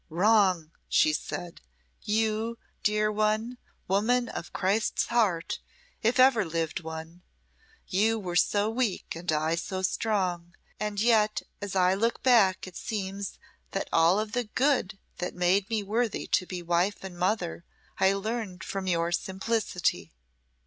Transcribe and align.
"Wrong!" 0.09 0.71
she 0.89 1.13
said 1.13 1.61
"you! 2.01 2.57
dear 2.81 3.11
one 3.11 3.59
woman 3.87 4.29
of 4.29 4.51
Christ's 4.51 5.05
heart, 5.05 5.59
if 6.01 6.19
ever 6.19 6.43
lived 6.43 6.79
one. 6.79 7.21
You 7.85 8.17
were 8.17 8.35
so 8.35 8.67
weak 8.67 9.15
and 9.15 9.31
I 9.31 9.53
so 9.53 9.83
strong, 9.83 10.55
and 10.79 10.99
yet 10.99 11.43
as 11.61 11.75
I 11.75 11.93
look 11.93 12.23
back 12.23 12.65
it 12.65 12.75
seems 12.77 13.37
that 13.73 13.89
all 13.93 14.19
of 14.19 14.35
good 14.55 14.97
that 15.19 15.35
made 15.35 15.69
me 15.69 15.83
worthy 15.83 16.25
to 16.31 16.47
be 16.47 16.63
wife 16.63 17.03
and 17.03 17.15
mother 17.15 17.63
I 17.99 18.13
learned 18.13 18.63
from 18.63 18.87
your 18.87 19.11
simplicity." 19.11 20.13